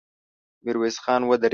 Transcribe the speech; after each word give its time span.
ميرويس 0.65 0.97
خان 1.03 1.21
ودرېد. 1.29 1.49